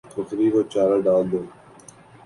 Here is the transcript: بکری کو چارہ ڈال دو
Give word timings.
بکری 0.13 0.47
کو 0.53 0.61
چارہ 0.71 0.97
ڈال 1.05 1.23
دو 1.31 1.41